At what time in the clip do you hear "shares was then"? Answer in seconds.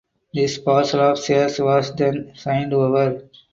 1.23-2.31